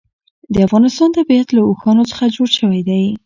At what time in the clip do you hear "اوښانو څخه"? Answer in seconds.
1.69-2.33